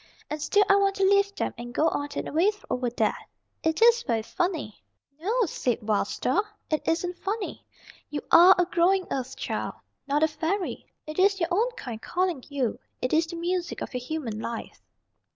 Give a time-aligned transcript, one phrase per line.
[0.31, 3.15] And still I want to leave them, and go on and away over there.
[3.61, 4.81] It is very funny."
[5.19, 6.43] "No," said Wild Star.
[6.71, 7.63] "It isn't funny.
[8.09, 9.75] You are a growing Earth Child,
[10.07, 10.87] not a fairy.
[11.05, 12.79] It is your own kind calling you.
[12.99, 14.81] It is the music of your human life."